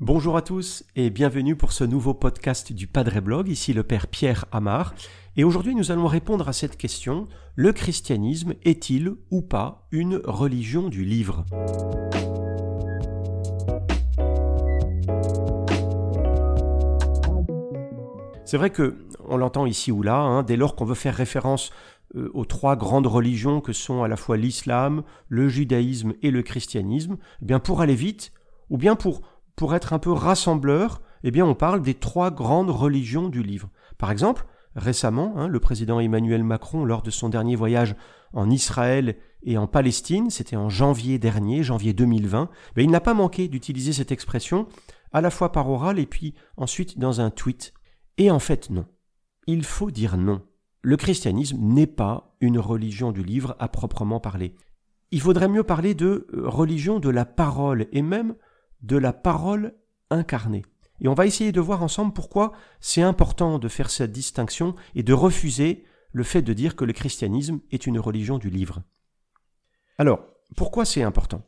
Bonjour 0.00 0.36
à 0.36 0.42
tous 0.42 0.84
et 0.96 1.08
bienvenue 1.10 1.54
pour 1.54 1.72
ce 1.72 1.84
nouveau 1.84 2.14
podcast 2.14 2.72
du 2.72 2.86
Padre 2.86 3.20
Blog, 3.20 3.48
ici 3.48 3.72
le 3.72 3.82
Père 3.82 4.06
Pierre 4.06 4.46
Amar. 4.50 4.94
Et 5.36 5.44
aujourd'hui 5.44 5.74
nous 5.74 5.92
allons 5.92 6.06
répondre 6.06 6.48
à 6.48 6.52
cette 6.52 6.76
question, 6.76 7.28
le 7.54 7.72
christianisme 7.72 8.54
est-il 8.64 9.14
ou 9.30 9.40
pas 9.40 9.86
une 9.92 10.16
religion 10.24 10.88
du 10.88 11.04
livre? 11.04 11.44
C'est 18.44 18.56
vrai 18.56 18.70
que 18.70 18.96
on 19.28 19.36
l'entend 19.36 19.64
ici 19.64 19.92
ou 19.92 20.02
là, 20.02 20.16
hein, 20.16 20.42
dès 20.42 20.56
lors 20.56 20.74
qu'on 20.74 20.84
veut 20.84 20.96
faire 20.96 21.14
référence 21.14 21.70
aux 22.14 22.44
trois 22.44 22.76
grandes 22.76 23.06
religions 23.06 23.60
que 23.60 23.72
sont 23.72 24.02
à 24.02 24.08
la 24.08 24.16
fois 24.16 24.36
l'islam, 24.36 25.02
le 25.28 25.48
judaïsme 25.48 26.14
et 26.22 26.30
le 26.30 26.42
christianisme, 26.42 27.16
eh 27.42 27.44
bien 27.44 27.60
pour 27.60 27.80
aller 27.80 27.94
vite, 27.94 28.32
ou 28.68 28.78
bien 28.78 28.96
pour, 28.96 29.22
pour 29.56 29.74
être 29.74 29.92
un 29.92 29.98
peu 29.98 30.12
rassembleur, 30.12 31.02
eh 31.22 31.30
bien 31.30 31.46
on 31.46 31.54
parle 31.54 31.82
des 31.82 31.94
trois 31.94 32.30
grandes 32.30 32.70
religions 32.70 33.28
du 33.28 33.42
livre. 33.42 33.70
Par 33.98 34.10
exemple, 34.10 34.46
récemment, 34.74 35.34
hein, 35.36 35.48
le 35.48 35.60
président 35.60 36.00
Emmanuel 36.00 36.44
Macron, 36.44 36.84
lors 36.84 37.02
de 37.02 37.10
son 37.10 37.28
dernier 37.28 37.56
voyage 37.56 37.94
en 38.32 38.50
Israël 38.50 39.16
et 39.42 39.58
en 39.58 39.66
Palestine, 39.66 40.30
c'était 40.30 40.56
en 40.56 40.68
janvier 40.68 41.18
dernier, 41.18 41.62
janvier 41.62 41.92
2020, 41.92 42.48
ben, 42.74 42.82
il 42.82 42.90
n'a 42.90 43.00
pas 43.00 43.14
manqué 43.14 43.48
d'utiliser 43.48 43.92
cette 43.92 44.12
expression 44.12 44.66
à 45.12 45.20
la 45.20 45.30
fois 45.30 45.50
par 45.52 45.68
oral 45.68 45.98
et 45.98 46.06
puis 46.06 46.34
ensuite 46.56 46.98
dans 46.98 47.20
un 47.20 47.30
tweet 47.30 47.72
et 48.20 48.30
en 48.30 48.38
fait, 48.38 48.68
non. 48.68 48.84
Il 49.46 49.64
faut 49.64 49.90
dire 49.90 50.18
non. 50.18 50.42
Le 50.82 50.96
christianisme 50.96 51.58
n'est 51.60 51.86
pas 51.86 52.34
une 52.40 52.58
religion 52.58 53.12
du 53.12 53.22
livre 53.22 53.56
à 53.58 53.68
proprement 53.68 54.20
parler. 54.20 54.54
Il 55.10 55.20
faudrait 55.20 55.48
mieux 55.48 55.64
parler 55.64 55.94
de 55.94 56.26
euh, 56.32 56.48
religion 56.48 57.00
de 57.00 57.10
la 57.10 57.24
parole 57.24 57.86
et 57.92 58.02
même 58.02 58.34
de 58.82 58.96
la 58.96 59.12
parole 59.12 59.74
incarnée. 60.10 60.64
Et 61.00 61.08
on 61.08 61.14
va 61.14 61.26
essayer 61.26 61.52
de 61.52 61.60
voir 61.60 61.82
ensemble 61.82 62.12
pourquoi 62.12 62.52
c'est 62.80 63.02
important 63.02 63.58
de 63.58 63.68
faire 63.68 63.90
cette 63.90 64.12
distinction 64.12 64.74
et 64.94 65.02
de 65.02 65.12
refuser 65.12 65.84
le 66.12 66.22
fait 66.22 66.42
de 66.42 66.52
dire 66.52 66.76
que 66.76 66.84
le 66.84 66.92
christianisme 66.92 67.60
est 67.70 67.86
une 67.86 67.98
religion 67.98 68.38
du 68.38 68.50
livre. 68.50 68.82
Alors, 69.98 70.20
pourquoi 70.56 70.84
c'est 70.84 71.02
important? 71.02 71.42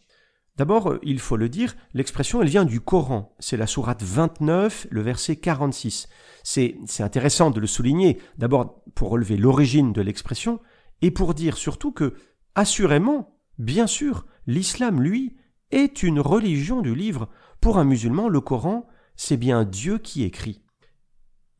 D'abord, 0.56 0.90
euh, 0.90 0.98
il 1.02 1.18
faut 1.18 1.36
le 1.36 1.48
dire, 1.48 1.74
l'expression, 1.94 2.42
elle 2.42 2.48
vient 2.48 2.64
du 2.64 2.80
Coran. 2.80 3.34
C'est 3.38 3.56
la 3.56 3.66
sourate 3.66 4.02
29, 4.02 4.88
le 4.90 5.00
verset 5.00 5.36
46. 5.36 6.08
C'est, 6.42 6.76
intéressant 7.00 7.50
de 7.50 7.60
le 7.60 7.66
souligner, 7.66 8.18
d'abord 8.36 8.82
pour 8.94 9.10
relever 9.10 9.36
l'origine 9.36 9.92
de 9.92 10.02
l'expression, 10.02 10.60
et 11.00 11.10
pour 11.10 11.34
dire 11.34 11.56
surtout 11.56 11.92
que, 11.92 12.14
assurément, 12.54 13.38
bien 13.58 13.86
sûr, 13.86 14.26
l'islam, 14.46 15.00
lui, 15.00 15.36
est 15.70 16.02
une 16.02 16.20
religion 16.20 16.82
du 16.82 16.94
livre. 16.94 17.28
Pour 17.60 17.78
un 17.78 17.84
musulman, 17.84 18.28
le 18.28 18.40
Coran, 18.40 18.86
c'est 19.16 19.38
bien 19.38 19.64
Dieu 19.64 19.98
qui 19.98 20.22
écrit. 20.22 20.62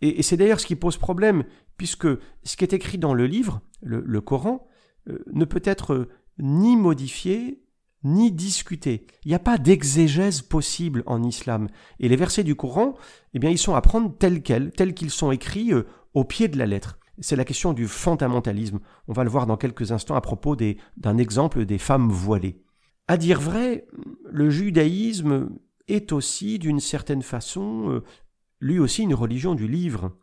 Et, 0.03 0.23
c'est 0.23 0.37
d'ailleurs 0.37 0.61
ce 0.61 0.67
qui 0.67 0.77
pose 0.77 0.99
problème, 0.99 1.45
puisque 1.77 2.09
ce 2.43 2.57
qui 2.57 2.65
est 2.65 2.75
écrit 2.75 2.99
dans 2.99 3.15
le 3.15 3.27
livre, 3.27 3.63
le, 3.81 4.21
Coran, 4.21 4.69
euh, 5.09 5.25
ne 5.33 5.45
peut 5.45 5.63
être 5.65 5.95
euh, 5.95 6.09
ni 6.39 6.77
modifié, 6.77 7.62
ni 8.05 8.33
discuter. 8.33 9.07
Il 9.25 9.29
n'y 9.29 9.35
a 9.35 9.41
pas 9.41 9.59
d'exégèse 9.59 10.43
possible 10.43 11.03
en 11.07 11.23
islam. 11.23 11.69
Et 12.01 12.09
les 12.09 12.17
versets 12.17 12.45
du 12.45 12.55
Coran, 12.55 12.95
eh 13.35 13.39
bien, 13.39 13.51
ils 13.51 13.59
sont 13.59 13.75
à 13.75 13.81
prendre 13.81 14.17
tels 14.17 14.43
quels, 14.43 14.71
tels 14.73 14.95
qu'ils 14.95 15.11
sont 15.11 15.31
écrits 15.31 15.73
euh, 15.73 15.87
au 16.15 16.25
pied 16.25 16.49
de 16.49 16.59
la 16.59 16.67
lettre. 16.67 16.99
C'est 17.19 17.37
la 17.37 17.45
question 17.45 17.73
du 17.73 17.87
fondamentalisme. 17.87 18.81
On 19.07 19.13
va 19.13 19.25
le 19.25 19.31
voir 19.31 19.47
dans 19.47 19.57
quelques 19.57 19.93
instants 19.93 20.17
à 20.17 20.21
propos 20.21 20.57
d'un 20.57 21.19
exemple 21.19 21.65
des 21.65 21.79
femmes 21.79 22.09
voilées. 22.09 22.63
À 23.07 23.17
dire 23.17 23.41
vrai, 23.41 23.87
le 24.31 24.51
judaïsme 24.51 25.51
est 25.89 26.13
aussi, 26.13 26.59
d'une 26.59 26.81
certaine 26.81 27.23
façon, 27.23 27.91
euh, 27.91 28.03
lui 28.61 28.79
aussi 28.79 29.03
une 29.03 29.15
religion 29.15 29.55
du 29.55 29.69
livre 29.69 30.17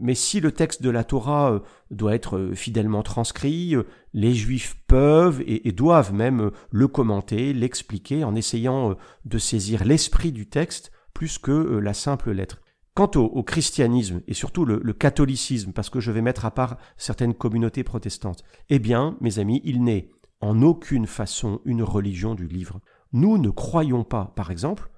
mais 0.00 0.14
si 0.14 0.40
le 0.40 0.52
texte 0.52 0.82
de 0.82 0.90
la 0.90 1.04
Torah 1.04 1.52
euh, 1.52 1.60
doit 1.90 2.14
être 2.14 2.36
euh, 2.36 2.54
fidèlement 2.54 3.02
transcrit, 3.02 3.74
euh, 3.74 3.84
les 4.12 4.34
Juifs 4.34 4.76
peuvent 4.86 5.42
et, 5.46 5.72
doivent 5.72 6.12
même 6.12 6.50
le 6.70 6.88
commenter, 6.88 7.52
l'expliquer 7.52 8.24
en 8.24 8.34
essayant 8.34 8.96
de 9.24 9.38
saisir 9.38 9.84
l'esprit 9.84 10.32
du 10.32 10.48
texte 10.48 10.90
plus 11.12 11.38
que 11.38 11.52
la 11.52 11.94
simple 11.94 12.32
lettre. 12.32 12.60
Quant 12.94 13.10
au, 13.14 13.42
christianisme 13.42 14.22
et 14.26 14.34
surtout 14.34 14.64
le, 14.64 14.80
le, 14.82 14.92
catholicisme, 14.92 15.72
parce 15.72 15.90
que 15.90 16.00
je 16.00 16.10
vais 16.10 16.22
mettre 16.22 16.46
à 16.46 16.50
part 16.50 16.78
certaines 16.96 17.34
communautés 17.34 17.84
protestantes, 17.84 18.42
eh 18.70 18.78
bien, 18.78 19.16
mes 19.20 19.38
amis, 19.38 19.60
il 19.64 19.84
n'est 19.84 20.10
en 20.40 20.62
aucune 20.62 21.06
façon 21.06 21.60
une 21.64 21.82
religion 21.82 22.34
du 22.34 22.48
livre. 22.48 22.80
Nous 23.12 23.38
ne 23.38 23.50
croyons 23.50 24.04
pas, 24.04 24.32
par 24.36 24.50
exemple, 24.50 24.90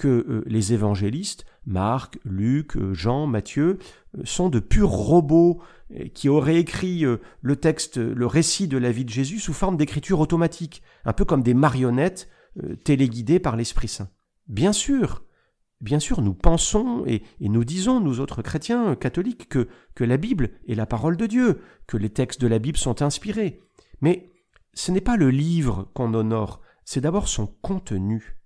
que 0.00 0.08
euh, 0.08 0.42
les 0.46 0.72
évangélistes, 0.72 1.44
Marc, 1.66 2.18
Luc, 2.24 2.74
euh, 2.78 2.94
Jean, 2.94 3.26
Matthieu, 3.26 3.78
euh, 4.16 4.22
sont 4.24 4.48
de 4.48 4.58
purs 4.58 4.88
robots 4.88 5.60
qui 6.14 6.28
auraient 6.28 6.60
écrit 6.60 7.04
le 7.42 7.56
texte, 7.56 7.96
le 7.96 8.24
récit 8.24 8.68
de 8.68 8.78
la 8.78 8.92
vie 8.92 9.04
de 9.04 9.10
Jésus 9.10 9.40
sous 9.40 9.52
forme 9.52 9.76
d'écriture 9.76 10.20
automatique, 10.20 10.84
un 11.04 11.12
peu 11.12 11.24
comme 11.24 11.42
des 11.42 11.52
marionnettes 11.52 12.28
téléguidées 12.84 13.40
par 13.40 13.56
l'Esprit 13.56 13.88
Saint. 13.88 14.08
Bien 14.46 14.72
sûr, 14.72 15.24
bien 15.80 15.98
sûr, 15.98 16.22
nous 16.22 16.32
pensons 16.32 17.02
et, 17.08 17.24
nous 17.40 17.64
disons, 17.64 17.98
nous 17.98 18.20
autres 18.20 18.40
chrétiens 18.40 18.94
catholiques, 18.94 19.48
que, 19.48 19.66
que 19.96 20.04
la 20.04 20.16
Bible 20.16 20.50
est 20.68 20.76
la 20.76 20.86
parole 20.86 21.16
de 21.16 21.26
Dieu, 21.26 21.60
que 21.88 21.96
les 21.96 22.10
textes 22.10 22.40
de 22.40 22.46
la 22.46 22.60
Bible 22.60 22.78
sont 22.78 23.02
inspirés. 23.02 23.60
Mais 24.00 24.30
ce 24.74 24.92
n'est 24.92 25.00
pas 25.00 25.16
le 25.16 25.30
livre 25.30 25.90
qu'on 25.92 26.14
honore, 26.14 26.60
c'est 26.84 27.00
d'abord 27.00 27.26
son 27.26 27.48
contenu. 27.48 28.39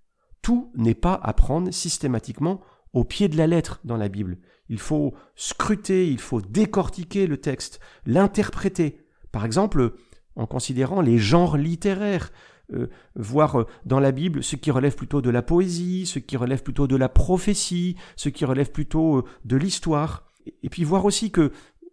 Tout 0.45 0.71
n'est 0.75 0.93
pas 0.93 1.19
à 1.23 1.33
prendre 1.33 1.71
systématiquement 1.71 2.61
au 2.93 3.03
pied 3.03 3.29
de 3.29 3.37
la 3.39 3.47
lettre 3.47 3.81
dans 3.85 3.97
la 3.97 4.11
Bible. 4.11 4.37
Il 4.69 4.79
faut 4.79 5.15
scruter, 5.37 6.07
il 6.07 6.21
faut 6.21 6.43
décortiquer 6.43 7.27
le 7.27 7.39
texte, 7.39 7.81
l'interpréter. 8.05 9.01
Par 9.33 9.47
exemple, 9.47 9.95
en 10.37 10.47
considérant 10.47 11.01
les 11.01 11.17
genres 11.17 11.57
littéraires, 11.57 12.31
euh, 12.75 12.89
voir 13.17 13.59
euh, 13.61 13.67
dans 13.87 14.01
la 14.01 14.13
Bible 14.13 14.45
ce 14.45 14.57
qui 14.57 14.71
relève 14.71 14.95
plutôt 14.95 15.23
de 15.23 15.31
la 15.31 15.41
poésie, 15.41 16.05
ce 16.05 16.19
qui 16.19 16.37
relève 16.37 16.63
plutôt 16.63 16.87
de 16.87 16.97
la 16.97 17.09
prophétie, 17.09 17.97
ce 18.15 18.29
qui 18.29 18.45
relève 18.45 18.71
plutôt 18.71 19.21
euh, 19.21 19.25
de 19.47 19.57
l'histoire. 19.57 20.31
Et 20.63 20.69
puis 20.69 20.85
voir 20.85 21.07
aussi 21.07 21.31
que 21.31 21.53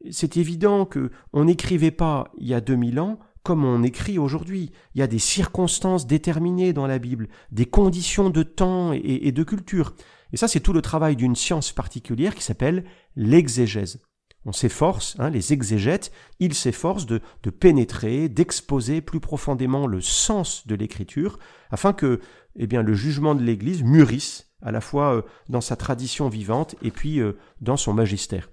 c'est 0.09 0.35
évident 0.35 0.85
que 0.85 1.09
on 1.31 1.45
n'écrivait 1.45 1.91
pas 1.91 2.34
il 2.38 2.47
y 2.47 2.53
a 2.53 2.59
2000 2.59 3.00
ans 3.00 3.17
comme 3.44 3.66
on 3.66 3.84
écrit 3.84 4.19
aujourd'hui. 4.19 4.72
Il 4.96 5.00
y 5.00 5.03
a 5.03 5.07
des 5.07 5.19
circonstances 5.19 6.07
déterminées 6.07 6.74
dans 6.74 6.88
la 6.88 7.00
Bible, 7.00 7.28
des 7.52 7.66
conditions 7.66 8.29
de 8.29 8.44
temps 8.44 8.94
et, 8.94 9.31
de 9.31 9.44
culture. 9.44 9.94
Et 10.34 10.38
ça, 10.38 10.47
c'est 10.47 10.59
tout 10.59 10.74
le 10.74 10.81
travail 10.81 11.16
d'une 11.16 11.35
science 11.35 11.72
particulière 11.72 12.35
qui 12.35 12.44
s'appelle 12.44 12.85
l'exégèse. 13.16 14.02
On 14.46 14.52
s'efforce, 14.52 15.16
hein, 15.19 15.29
les 15.29 15.53
exégètes, 15.53 16.12
ils 16.40 16.56
s'efforcent 16.56 17.06
de, 17.06 17.22
pénétrer, 17.52 18.28
d'exposer 18.28 19.02
plus 19.02 19.19
profondément 19.19 19.85
le 19.85 20.02
sens 20.02 20.66
de 20.66 20.73
l'écriture, 20.73 21.38
afin 21.69 21.94
que 21.94 22.22
eh 22.56 22.68
bien, 22.68 22.81
le 22.81 22.94
jugement 22.94 23.35
de 23.35 23.44
l'Église 23.44 23.84
mûrisse 23.84 24.52
à 24.62 24.72
la 24.72 24.81
fois 24.81 25.16
euh, 25.16 25.22
dans 25.47 25.62
sa 25.62 25.75
tradition 25.75 26.28
vivante 26.28 26.75
et 26.81 26.91
puis 26.91 27.19
euh, 27.19 27.34
dans 27.62 27.78
son 27.78 27.94
magistère. 27.94 28.50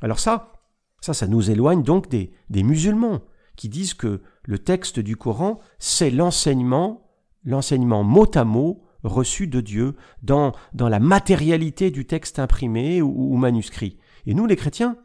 Alors 0.00 0.18
ça, 0.18 0.52
ça, 1.00 1.14
ça 1.14 1.26
nous 1.26 1.50
éloigne 1.50 1.82
donc 1.82 2.08
des, 2.08 2.32
des 2.50 2.62
musulmans 2.62 3.20
qui 3.56 3.68
disent 3.68 3.94
que 3.94 4.22
le 4.44 4.58
texte 4.58 5.00
du 5.00 5.16
Coran, 5.16 5.60
c'est 5.78 6.10
l'enseignement, 6.10 7.10
l'enseignement 7.44 8.04
mot 8.04 8.30
à 8.34 8.44
mot 8.44 8.82
reçu 9.02 9.46
de 9.46 9.60
Dieu 9.60 9.94
dans, 10.22 10.52
la 10.74 11.00
matérialité 11.00 11.90
du 11.90 12.06
texte 12.06 12.38
imprimé 12.38 13.02
ou, 13.02 13.34
ou 13.34 13.36
manuscrit. 13.36 13.98
Et 14.26 14.34
nous, 14.34 14.46
les 14.46 14.56
chrétiens, 14.56 14.96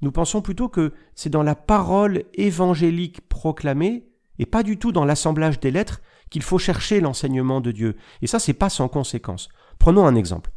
nous 0.00 0.12
pensons 0.12 0.42
plutôt 0.42 0.68
que 0.68 0.92
c'est 1.14 1.30
dans 1.30 1.42
la 1.42 1.54
parole 1.54 2.24
évangélique 2.34 3.28
proclamée, 3.28 4.08
et 4.38 4.46
pas 4.46 4.62
du 4.62 4.78
tout 4.78 4.92
dans 4.92 5.04
l'assemblage 5.04 5.60
des 5.60 5.70
lettres, 5.70 6.00
qu'il 6.30 6.42
faut 6.42 6.58
chercher 6.58 7.00
l'enseignement 7.00 7.60
de 7.60 7.72
Dieu. 7.72 7.96
Et 8.22 8.26
ça, 8.26 8.38
c'est 8.38 8.52
pas 8.52 8.68
sans 8.68 8.88
conséquence. 8.88 9.48
Prenons 9.78 10.06
un 10.06 10.14
exemple. 10.14 10.50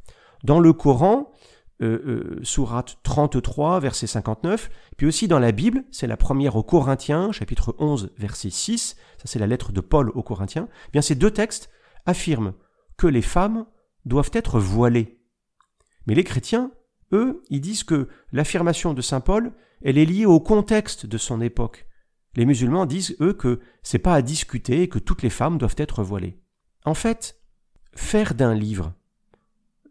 Dans 0.43 0.59
le 0.59 0.73
Coran, 0.73 1.31
euh, 1.81 2.01
euh, 2.05 2.39
sourate 2.43 2.99
33, 3.03 3.79
verset 3.79 4.07
59, 4.07 4.69
puis 4.97 5.07
aussi 5.07 5.27
dans 5.27 5.39
la 5.39 5.51
Bible, 5.51 5.83
c'est 5.91 6.07
la 6.07 6.17
première 6.17 6.55
aux 6.55 6.63
Corinthiens, 6.63 7.31
chapitre 7.31 7.75
11, 7.79 8.11
verset 8.17 8.49
6, 8.49 8.95
ça 9.17 9.23
c'est 9.25 9.39
la 9.39 9.47
lettre 9.47 9.71
de 9.71 9.81
Paul 9.81 10.11
aux 10.11 10.23
Corinthiens, 10.23 10.67
eh 10.87 10.91
bien 10.91 11.01
ces 11.01 11.15
deux 11.15 11.31
textes 11.31 11.69
affirment 12.05 12.53
que 12.97 13.07
les 13.07 13.21
femmes 13.21 13.65
doivent 14.05 14.31
être 14.33 14.59
voilées. 14.59 15.19
Mais 16.07 16.15
les 16.15 16.23
chrétiens, 16.23 16.71
eux, 17.13 17.43
ils 17.49 17.61
disent 17.61 17.83
que 17.83 18.09
l'affirmation 18.31 18.93
de 18.93 19.01
saint 19.01 19.19
Paul, 19.19 19.53
elle 19.81 19.97
est 19.97 20.05
liée 20.05 20.25
au 20.25 20.39
contexte 20.39 21.05
de 21.05 21.17
son 21.17 21.41
époque. 21.41 21.87
Les 22.35 22.45
musulmans 22.45 22.85
disent, 22.85 23.15
eux, 23.19 23.33
que 23.33 23.59
c'est 23.83 23.99
pas 23.99 24.15
à 24.15 24.21
discuter 24.21 24.83
et 24.83 24.87
que 24.87 24.99
toutes 24.99 25.21
les 25.21 25.29
femmes 25.29 25.57
doivent 25.57 25.75
être 25.77 26.03
voilées. 26.03 26.39
En 26.85 26.93
fait, 26.93 27.41
faire 27.95 28.35
d'un 28.35 28.53
livre 28.53 28.93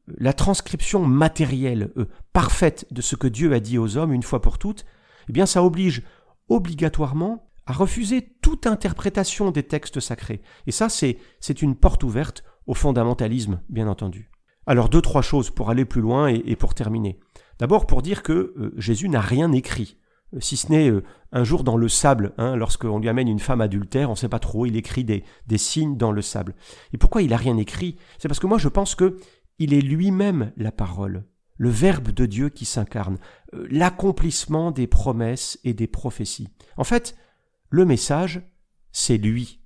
la 0.07 0.33
transcription 0.33 1.05
matérielle, 1.05 1.91
euh, 1.97 2.07
parfaite 2.33 2.87
de 2.91 3.03
ce 3.03 3.17
que 3.17 3.27
Dieu 3.27 3.53
a 3.53 3.61
dit 3.61 3.79
aux 3.79 3.97
hommes 3.97 4.13
une 4.13 4.23
fois 4.23 4.43
pour 4.43 4.59
toutes, 4.59 4.85
eh 5.29 5.33
bien 5.33 5.47
ça 5.47 5.63
oblige 5.63 6.03
obligatoirement 6.49 7.51
à 7.67 7.73
refuser 7.73 8.35
toute 8.43 8.67
interprétation 8.67 9.51
des 9.51 9.63
textes 9.63 10.01
sacrés. 10.01 10.43
Et 10.67 10.73
ça, 10.73 10.89
c'est, 10.89 11.19
une 11.63 11.77
porte 11.77 12.03
ouverte 12.03 12.43
au 12.67 12.75
fondamentalisme, 12.75 13.61
bien 13.69 13.87
entendu. 13.87 14.31
Alors 14.67 14.89
deux, 14.89 15.01
trois 15.01 15.23
choses 15.23 15.51
pour 15.51 15.71
aller 15.71 15.85
plus 15.85 16.01
loin 16.01 16.29
et, 16.29 16.57
pour 16.57 16.75
terminer. 16.75 17.19
D'abord 17.59 17.87
pour 17.87 18.03
dire 18.03 18.23
que 18.23 18.55
euh, 18.57 18.75
Jésus 18.77 19.09
n'a 19.09 19.21
rien 19.21 19.53
écrit, 19.53 19.99
euh, 20.35 20.41
si 20.41 20.57
ce 20.57 20.71
n'est 20.73 20.91
un 21.33 21.45
jour 21.45 21.63
dans 21.63 21.77
le 21.77 21.89
sable, 21.89 22.33
hein, 22.39 22.57
lorsqu'on 22.57 22.99
lui 22.99 23.09
amène 23.09 23.29
une 23.29 23.39
femme 23.39 23.61
adultère, 23.61 24.09
on 24.09 24.15
ne 24.15 24.19
sait 24.19 24.29
pas 24.29 24.39
trop, 24.39 24.67
il 24.67 24.77
écrit 24.77 25.05
des, 25.05 25.25
des 25.47 25.59
signes 25.59 25.97
dans 25.97 26.13
le 26.13 26.23
sable. 26.23 26.55
Et 26.93 26.99
pourquoi 26.99 27.23
il 27.23 27.31
n'a 27.31 27.37
rien 27.37 27.57
écrit? 27.57 27.97
C'est 28.19 28.29
parce 28.29 28.41
que 28.41 28.47
moi 28.47 28.59
je 28.59 28.69
pense 28.69 28.95
que 28.95 29.19
il 29.61 29.73
est 29.73 29.81
lui-même 29.81 30.53
la 30.57 30.73
parole, 30.73 31.25
le 31.57 31.69
Verbe 31.69 32.11
de 32.11 32.27
Dieu 32.27 32.49
qui 32.49 32.65
s'incarne, 32.65 33.19
l'accomplissement 33.53 34.73
des 34.73 34.87
promesses 34.87 35.61
et 35.63 35.75
des 35.75 35.87
prophéties. 35.87 36.49
En 36.77 36.85
fait, 36.85 37.15
le 37.69 37.85
message, 37.85 38.43
c'est 38.91 39.19
lui. 39.19 39.61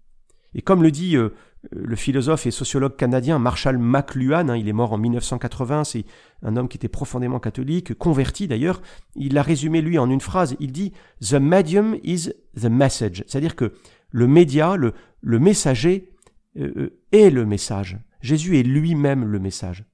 Et 0.54 0.62
comme 0.62 0.82
le 0.82 0.90
dit 0.90 1.16
euh, 1.16 1.30
le 1.70 1.96
philosophe 1.96 2.46
et 2.46 2.50
sociologue 2.50 2.96
canadien 2.96 3.38
Marshall 3.38 3.78
McLuhan, 3.78 4.48
hein, 4.48 4.56
il 4.56 4.68
est 4.68 4.72
mort 4.72 4.92
en 4.92 4.98
1980, 4.98 5.84
c'est 5.84 6.04
un 6.42 6.56
homme 6.56 6.68
qui 6.68 6.76
était 6.76 6.88
profondément 6.88 7.40
catholique, 7.40 7.94
converti 7.94 8.48
d'ailleurs, 8.48 8.82
il 9.14 9.34
l'a 9.34 9.42
résumé 9.42 9.80
lui 9.80 9.98
en 9.98 10.10
une 10.10 10.20
phrase, 10.20 10.56
il 10.60 10.72
dit 10.72 10.92
The 11.20 11.34
medium 11.34 11.96
is 12.02 12.30
the 12.60 12.66
message, 12.66 13.24
c'est-à-dire 13.26 13.56
que 13.56 13.72
le 14.10 14.26
média, 14.26 14.76
le, 14.76 14.92
messager 15.22 16.12
euh, 16.56 16.72
euh, 16.76 17.00
est 17.12 17.30
le 17.30 17.46
message. 17.46 17.98
Jésus 18.24 18.58
est 18.58 18.62
lui-même 18.62 19.26
le 19.26 19.38
message. 19.38 19.84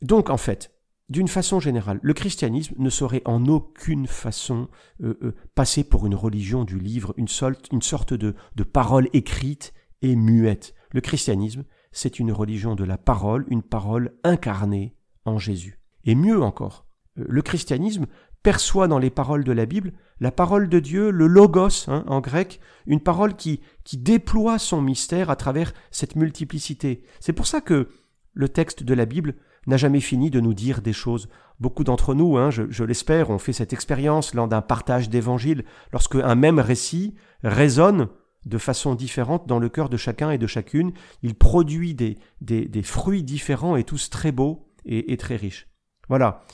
Donc 0.00 0.30
en 0.30 0.36
fait, 0.36 0.74
d'une 1.08 1.28
façon 1.28 1.60
générale, 1.60 2.00
le 2.02 2.12
christianisme 2.12 2.74
ne 2.76 2.90
saurait 2.90 3.22
en 3.24 3.46
aucune 3.46 4.08
façon 4.08 4.68
euh, 5.00 5.16
euh, 5.22 5.36
passer 5.54 5.84
pour 5.84 6.04
une 6.04 6.16
religion 6.16 6.64
du 6.64 6.80
livre, 6.80 7.14
une, 7.16 7.28
sorte 7.28 8.14
de, 8.14 8.34
de 8.56 8.62
parole 8.64 9.08
écrite 9.12 9.74
et 10.02 10.16
muette. 10.16 10.74
Le 10.90 11.00
christianisme, 11.00 11.64
c'est 11.92 12.18
une 12.18 12.32
religion 12.32 12.74
de 12.74 12.82
la 12.82 12.98
parole, 12.98 13.46
une 13.48 13.62
parole 13.62 14.16
incarnée 14.24 14.96
en 15.24 15.38
Jésus. 15.38 15.78
Et 16.04 16.16
mieux 16.16 16.42
encore, 16.42 16.88
euh, 17.16 17.24
le 17.28 17.42
christianisme 17.42 18.06
perçoit 18.42 18.88
dans 18.88 18.98
les 18.98 19.10
paroles 19.10 19.44
de 19.44 19.52
la 19.52 19.66
Bible 19.66 19.92
la 20.20 20.30
parole 20.30 20.68
de 20.68 20.78
Dieu, 20.78 21.10
le 21.10 21.26
logos 21.26 21.88
hein, 21.88 22.04
en 22.06 22.20
grec, 22.20 22.60
une 22.86 23.00
parole 23.00 23.34
qui, 23.34 23.60
qui 23.84 23.98
déploie 23.98 24.58
son 24.58 24.80
mystère 24.80 25.30
à 25.30 25.36
travers 25.36 25.72
cette 25.90 26.14
multiplicité. 26.16 27.02
C'est 27.18 27.32
pour 27.32 27.46
ça 27.46 27.60
que 27.60 27.88
le 28.34 28.48
texte 28.48 28.82
de 28.82 28.94
la 28.94 29.04
Bible 29.04 29.34
n'a 29.66 29.76
jamais 29.76 30.00
fini 30.00 30.30
de 30.30 30.40
nous 30.40 30.54
dire 30.54 30.80
des 30.80 30.92
choses. 30.92 31.28
Beaucoup 31.60 31.84
d'entre 31.84 32.14
nous, 32.14 32.36
hein, 32.36 32.50
je, 32.50 32.84
l'espère, 32.84 33.30
ont 33.30 33.38
fait 33.38 33.52
cette 33.52 33.72
expérience 33.72 34.34
lors 34.34 34.48
d'un 34.48 34.62
partage 34.62 35.08
d'évangile, 35.08 35.64
lorsque 35.92 36.16
un 36.16 36.34
même 36.34 36.58
récit 36.58 37.14
résonne 37.42 38.08
de 38.44 38.58
façon 38.58 38.94
différente 38.94 39.46
dans 39.46 39.60
le 39.60 39.68
cœur 39.68 39.88
de 39.88 39.96
chacun 39.96 40.30
et 40.30 40.38
de 40.38 40.48
chacune, 40.48 40.92
il 41.22 41.36
produit 41.36 41.94
des, 41.94 42.18
des, 42.40 42.82
fruits 42.82 43.22
différents 43.22 43.76
et 43.76 43.84
tous 43.84 44.10
très 44.10 44.32
beaux 44.32 44.68
et, 44.84 45.12
et 45.12 45.16
très 45.16 45.36
riches. 45.36 45.68
Voilà. 46.08 46.44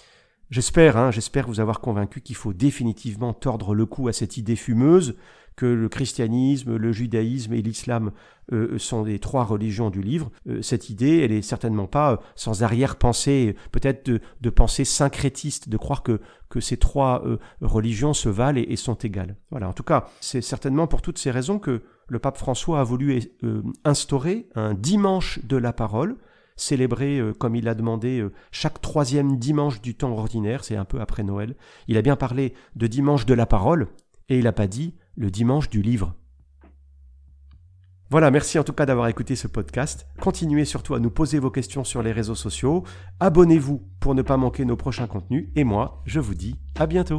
J'espère, 0.50 0.96
hein, 0.96 1.10
j'espère 1.10 1.46
vous 1.46 1.60
avoir 1.60 1.80
convaincu 1.80 2.20
qu'il 2.20 2.36
faut 2.36 2.54
définitivement 2.54 3.34
tordre 3.34 3.74
le 3.74 3.84
cou 3.84 4.08
à 4.08 4.12
cette 4.12 4.36
idée 4.36 4.56
fumeuse 4.56 5.14
que 5.58 5.66
le 5.66 5.88
christianisme, 5.88 6.76
le 6.76 6.92
judaïsme 6.92 7.52
et 7.52 7.60
l'islam 7.60 8.12
euh, 8.52 8.78
sont 8.78 9.02
les 9.02 9.18
trois 9.18 9.42
religions 9.42 9.90
du 9.90 10.00
livre. 10.00 10.30
Euh, 10.48 10.62
cette 10.62 10.88
idée, 10.88 11.18
elle 11.18 11.32
est 11.32 11.42
certainement 11.42 11.88
pas 11.88 12.12
euh, 12.12 12.16
sans 12.36 12.62
arrière-pensée, 12.62 13.56
peut-être 13.72 14.06
de, 14.06 14.20
de, 14.40 14.50
pensée 14.50 14.84
syncrétiste, 14.84 15.68
de 15.68 15.76
croire 15.76 16.04
que, 16.04 16.20
que 16.48 16.60
ces 16.60 16.76
trois 16.76 17.24
religions 17.60 18.14
se 18.14 18.28
valent 18.28 18.62
et, 18.66 18.76
sont 18.76 18.94
égales. 18.94 19.36
Voilà. 19.50 19.68
En 19.68 19.72
tout 19.72 19.82
cas, 19.82 20.06
c'est 20.20 20.40
certainement 20.40 20.86
pour 20.86 21.02
toutes 21.02 21.18
ces 21.18 21.32
raisons 21.32 21.58
que 21.58 21.82
le 22.06 22.18
pape 22.20 22.38
François 22.38 22.80
a 22.80 22.84
voulu 22.84 23.20
instaurer 23.84 24.48
un 24.54 24.72
dimanche 24.72 25.40
de 25.44 25.56
la 25.56 25.74
parole, 25.74 26.16
célébré 26.60 27.20
comme 27.38 27.56
il 27.56 27.64
l'a 27.64 27.74
demandé 27.74 28.26
chaque 28.50 28.80
troisième 28.80 29.38
dimanche 29.38 29.80
du 29.80 29.94
temps 29.94 30.12
ordinaire, 30.12 30.64
c'est 30.64 30.76
un 30.76 30.84
peu 30.84 31.00
après 31.00 31.22
Noël. 31.22 31.56
Il 31.86 31.96
a 31.96 32.02
bien 32.02 32.16
parlé 32.16 32.54
de 32.76 32.86
dimanche 32.86 33.26
de 33.26 33.34
la 33.34 33.46
parole, 33.46 33.88
et 34.28 34.38
il 34.38 34.44
n'a 34.44 34.52
pas 34.52 34.66
dit 34.66 34.94
le 35.16 35.30
dimanche 35.30 35.70
du 35.70 35.82
livre. 35.82 36.14
Voilà, 38.10 38.30
merci 38.30 38.58
en 38.58 38.64
tout 38.64 38.72
cas 38.72 38.86
d'avoir 38.86 39.08
écouté 39.08 39.36
ce 39.36 39.48
podcast. 39.48 40.06
Continuez 40.18 40.64
surtout 40.64 40.94
à 40.94 41.00
nous 41.00 41.10
poser 41.10 41.38
vos 41.38 41.50
questions 41.50 41.84
sur 41.84 42.02
les 42.02 42.12
réseaux 42.12 42.34
sociaux. 42.34 42.84
Abonnez-vous 43.20 43.82
pour 44.00 44.14
ne 44.14 44.22
pas 44.22 44.38
manquer 44.38 44.64
nos 44.64 44.76
prochains 44.76 45.06
contenus. 45.06 45.50
Et 45.56 45.64
moi, 45.64 46.02
je 46.06 46.18
vous 46.18 46.34
dis 46.34 46.56
à 46.78 46.86
bientôt. 46.86 47.18